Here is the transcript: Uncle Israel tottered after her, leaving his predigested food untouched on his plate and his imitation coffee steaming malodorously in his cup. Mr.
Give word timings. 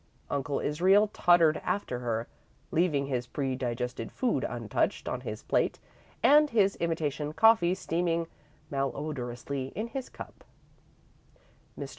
Uncle 0.31 0.59
Israel 0.59 1.09
tottered 1.09 1.57
after 1.63 1.99
her, 1.99 2.27
leaving 2.71 3.05
his 3.05 3.27
predigested 3.27 4.11
food 4.11 4.43
untouched 4.43 5.07
on 5.07 5.21
his 5.21 5.43
plate 5.43 5.77
and 6.23 6.49
his 6.49 6.75
imitation 6.77 7.33
coffee 7.33 7.75
steaming 7.75 8.25
malodorously 8.71 9.71
in 9.75 9.85
his 9.85 10.09
cup. 10.09 10.43
Mr. 11.77 11.89